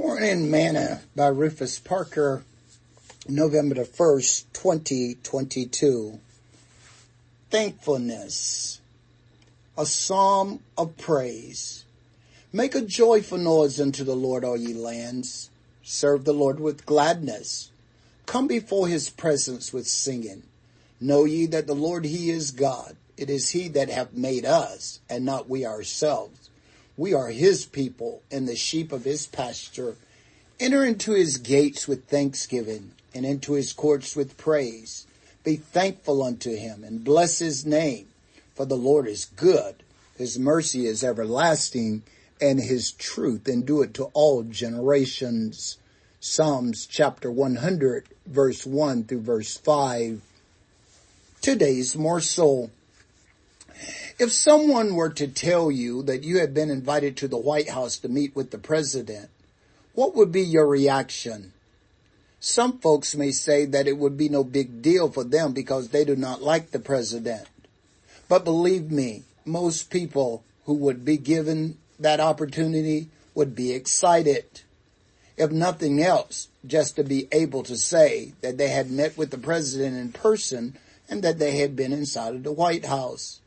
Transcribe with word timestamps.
Morning 0.00 0.48
Manna 0.48 1.00
by 1.16 1.26
Rufus 1.26 1.80
Parker, 1.80 2.44
November 3.28 3.74
the 3.74 3.80
1st, 3.80 4.44
2022. 4.52 6.20
Thankfulness. 7.50 8.80
A 9.76 9.84
psalm 9.84 10.60
of 10.78 10.96
praise. 10.98 11.84
Make 12.52 12.76
a 12.76 12.80
joyful 12.80 13.38
noise 13.38 13.80
unto 13.80 14.04
the 14.04 14.14
Lord, 14.14 14.44
all 14.44 14.56
ye 14.56 14.72
lands. 14.72 15.50
Serve 15.82 16.24
the 16.24 16.32
Lord 16.32 16.60
with 16.60 16.86
gladness. 16.86 17.72
Come 18.24 18.46
before 18.46 18.86
his 18.86 19.10
presence 19.10 19.72
with 19.72 19.88
singing. 19.88 20.44
Know 21.00 21.24
ye 21.24 21.46
that 21.46 21.66
the 21.66 21.74
Lord, 21.74 22.04
he 22.04 22.30
is 22.30 22.52
God. 22.52 22.94
It 23.16 23.28
is 23.28 23.50
he 23.50 23.66
that 23.70 23.90
hath 23.90 24.12
made 24.12 24.44
us, 24.44 25.00
and 25.10 25.24
not 25.24 25.48
we 25.48 25.66
ourselves. 25.66 26.50
We 26.98 27.14
are 27.14 27.28
his 27.28 27.64
people 27.64 28.22
and 28.28 28.48
the 28.48 28.56
sheep 28.56 28.90
of 28.90 29.04
his 29.04 29.28
pasture. 29.28 29.94
Enter 30.58 30.84
into 30.84 31.12
his 31.12 31.38
gates 31.38 31.86
with 31.86 32.06
thanksgiving 32.06 32.90
and 33.14 33.24
into 33.24 33.52
his 33.52 33.72
courts 33.72 34.16
with 34.16 34.36
praise. 34.36 35.06
Be 35.44 35.54
thankful 35.54 36.24
unto 36.24 36.56
him 36.56 36.82
and 36.82 37.04
bless 37.04 37.38
his 37.38 37.64
name. 37.64 38.08
For 38.56 38.66
the 38.66 38.76
Lord 38.76 39.06
is 39.06 39.26
good. 39.26 39.76
His 40.16 40.40
mercy 40.40 40.86
is 40.86 41.04
everlasting 41.04 42.02
and 42.40 42.58
his 42.58 42.90
truth 42.90 43.48
endureth 43.48 43.92
to 43.94 44.06
all 44.06 44.42
generations. 44.42 45.78
Psalms 46.18 46.84
chapter 46.84 47.30
100 47.30 48.06
verse 48.26 48.66
1 48.66 49.04
through 49.04 49.20
verse 49.20 49.56
5. 49.56 50.20
Today's 51.40 51.94
morsel. 51.94 52.72
If 54.18 54.32
someone 54.32 54.96
were 54.96 55.10
to 55.10 55.28
tell 55.28 55.70
you 55.70 56.02
that 56.02 56.24
you 56.24 56.38
had 56.38 56.52
been 56.52 56.70
invited 56.70 57.16
to 57.18 57.28
the 57.28 57.38
White 57.38 57.70
House 57.70 57.98
to 57.98 58.08
meet 58.08 58.34
with 58.34 58.50
the 58.50 58.58
president, 58.58 59.30
what 59.94 60.16
would 60.16 60.32
be 60.32 60.42
your 60.42 60.66
reaction? 60.66 61.52
Some 62.40 62.80
folks 62.80 63.14
may 63.14 63.30
say 63.30 63.64
that 63.66 63.86
it 63.86 63.96
would 63.96 64.16
be 64.16 64.28
no 64.28 64.42
big 64.42 64.82
deal 64.82 65.08
for 65.08 65.22
them 65.22 65.52
because 65.52 65.90
they 65.90 66.04
do 66.04 66.16
not 66.16 66.42
like 66.42 66.72
the 66.72 66.80
president. 66.80 67.46
But 68.28 68.44
believe 68.44 68.90
me, 68.90 69.22
most 69.44 69.88
people 69.88 70.42
who 70.64 70.74
would 70.74 71.04
be 71.04 71.16
given 71.16 71.78
that 72.00 72.18
opportunity 72.18 73.10
would 73.36 73.54
be 73.54 73.70
excited. 73.70 74.62
If 75.36 75.52
nothing 75.52 76.02
else, 76.02 76.48
just 76.66 76.96
to 76.96 77.04
be 77.04 77.28
able 77.30 77.62
to 77.62 77.76
say 77.76 78.32
that 78.40 78.58
they 78.58 78.68
had 78.68 78.90
met 78.90 79.16
with 79.16 79.30
the 79.30 79.38
president 79.38 79.96
in 79.96 80.10
person 80.10 80.76
and 81.08 81.22
that 81.22 81.38
they 81.38 81.58
had 81.58 81.76
been 81.76 81.92
inside 81.92 82.34
of 82.34 82.42
the 82.42 82.50
White 82.50 82.84
House. 82.84 83.38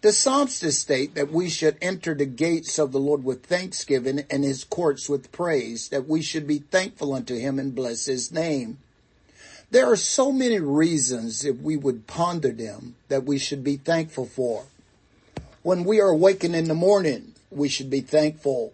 The 0.00 0.12
Psalmist 0.12 0.62
state 0.78 1.16
that 1.16 1.32
we 1.32 1.48
should 1.48 1.76
enter 1.82 2.14
the 2.14 2.24
gates 2.24 2.78
of 2.78 2.92
the 2.92 3.00
Lord 3.00 3.24
with 3.24 3.44
thanksgiving 3.44 4.24
and 4.30 4.44
his 4.44 4.62
courts 4.62 5.08
with 5.08 5.32
praise, 5.32 5.88
that 5.88 6.06
we 6.06 6.22
should 6.22 6.46
be 6.46 6.58
thankful 6.58 7.12
unto 7.12 7.36
him 7.36 7.58
and 7.58 7.74
bless 7.74 8.04
his 8.04 8.30
name. 8.30 8.78
There 9.72 9.90
are 9.90 9.96
so 9.96 10.30
many 10.30 10.60
reasons, 10.60 11.44
if 11.44 11.56
we 11.56 11.76
would 11.76 12.06
ponder 12.06 12.52
them, 12.52 12.94
that 13.08 13.24
we 13.24 13.38
should 13.38 13.64
be 13.64 13.76
thankful 13.76 14.26
for. 14.26 14.66
When 15.64 15.82
we 15.82 16.00
are 16.00 16.10
awakened 16.10 16.54
in 16.54 16.68
the 16.68 16.74
morning, 16.74 17.34
we 17.50 17.68
should 17.68 17.90
be 17.90 18.00
thankful. 18.00 18.72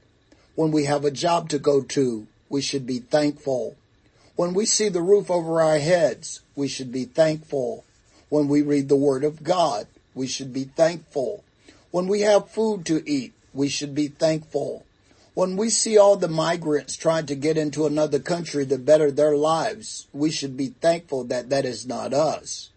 When 0.57 0.73
we 0.73 0.85
have 0.85 1.07
a 1.07 1.11
job 1.11 1.49
to 1.49 1.59
go 1.59 1.81
to, 1.81 2.27
we 2.51 2.61
should 2.61 2.87
be 2.87 2.99
thankful. 2.99 3.77
When 4.37 4.53
we 4.53 4.67
see 4.67 4.91
the 4.91 5.01
roof 5.01 5.31
over 5.31 5.63
our 5.63 5.79
heads, 5.79 6.43
we 6.55 6.69
should 6.69 6.93
be 6.93 7.07
thankful. 7.07 7.83
When 8.29 8.47
we 8.47 8.61
read 8.61 8.91
the 8.91 8.95
Word 8.95 9.25
of 9.25 9.43
God, 9.43 9.87
we 10.15 10.27
should 10.27 10.53
be 10.53 10.65
thankful. 10.65 11.45
When 11.91 12.07
we 12.07 12.23
have 12.23 12.51
food 12.51 12.85
to 12.87 13.09
eat, 13.09 13.33
we 13.53 13.69
should 13.69 13.95
be 13.95 14.09
thankful. 14.09 14.85
When 15.35 15.57
we 15.57 15.71
see 15.71 15.99
all 15.99 16.17
the 16.17 16.29
migrants 16.29 16.97
trying 16.97 17.27
to 17.27 17.35
get 17.35 17.57
into 17.57 17.87
another 17.87 18.21
country 18.21 18.65
to 18.67 18.79
better 18.79 19.11
their 19.11 19.37
lives, 19.37 20.07
we 20.13 20.31
should 20.31 20.57
be 20.57 20.69
thankful 20.69 21.25
that 21.25 21.51
that 21.51 21.65
is 21.65 21.87
not 21.87 22.13
us. 22.13 22.71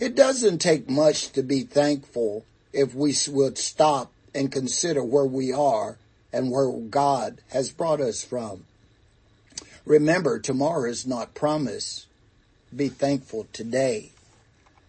It 0.00 0.14
doesn't 0.14 0.58
take 0.58 0.88
much 0.88 1.30
to 1.32 1.42
be 1.42 1.62
thankful 1.62 2.44
if 2.72 2.94
we 2.94 3.14
would 3.28 3.58
stop 3.58 4.10
and 4.34 4.50
consider 4.50 5.02
where 5.04 5.26
we 5.26 5.52
are 5.52 5.98
and 6.32 6.50
where 6.50 6.70
God 6.70 7.40
has 7.48 7.70
brought 7.70 8.00
us 8.00 8.24
from. 8.24 8.64
Remember, 9.84 10.38
tomorrow 10.38 10.90
is 10.90 11.06
not 11.06 11.34
promised. 11.34 12.06
Be 12.74 12.88
thankful 12.88 13.46
today. 13.52 14.12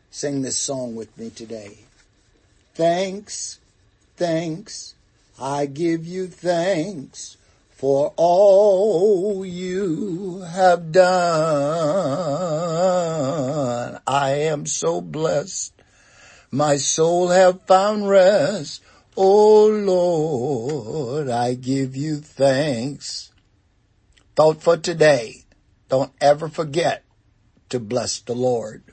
Sing 0.10 0.42
this 0.42 0.58
song 0.58 0.96
with 0.96 1.18
me 1.18 1.30
today. 1.30 1.78
Thanks, 2.74 3.60
thanks, 4.16 4.96
I 5.40 5.66
give 5.68 6.06
you 6.08 6.28
thanks 6.28 7.38
for 7.70 8.14
all 8.18 9.46
you 9.46 10.40
have 10.42 10.92
done. 10.92 11.08
I 14.08 14.30
am 14.32 14.66
so 14.66 15.00
blessed. 15.00 15.74
My 16.50 16.78
soul 16.78 17.28
have 17.28 17.62
found 17.68 18.10
rest. 18.10 18.82
Oh 19.16 19.68
Lord, 19.68 21.30
I 21.30 21.54
give 21.54 21.96
you 21.96 22.18
thanks. 22.18 23.32
Thought 24.36 24.64
for 24.64 24.78
today. 24.78 25.44
Don't 25.90 26.12
ever 26.22 26.50
forget 26.50 27.04
to 27.70 27.80
bless 27.80 28.20
the 28.20 28.36
Lord. 28.36 28.84